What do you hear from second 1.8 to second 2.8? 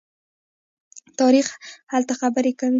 هلته خبرې کوي.